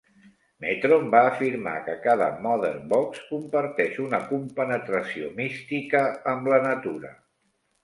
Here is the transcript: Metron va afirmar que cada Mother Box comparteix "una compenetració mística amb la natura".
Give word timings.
Metron 0.63 1.03
va 1.15 1.19
afirmar 1.31 1.73
que 1.89 1.95
cada 2.05 2.29
Mother 2.45 2.71
Box 2.95 3.21
comparteix 3.27 4.01
"una 4.07 4.23
compenetració 4.33 5.31
mística 5.45 6.05
amb 6.35 6.53
la 6.57 6.61
natura". 6.69 7.17